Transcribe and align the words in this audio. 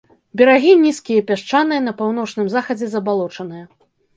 Берагі 0.39 0.71
нізкія 0.85 1.19
і 1.23 1.25
пясчаныя, 1.29 1.81
на 1.89 1.93
паўночным 2.01 2.51
захадзе 2.57 2.85
забалочаныя. 2.95 3.63